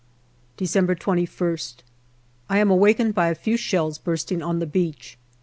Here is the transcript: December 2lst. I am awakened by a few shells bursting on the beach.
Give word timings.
December 0.57 0.95
2lst. 0.95 1.81
I 2.49 2.57
am 2.57 2.71
awakened 2.71 3.13
by 3.13 3.27
a 3.27 3.35
few 3.35 3.55
shells 3.55 3.99
bursting 3.99 4.41
on 4.41 4.57
the 4.57 4.65
beach. 4.65 5.19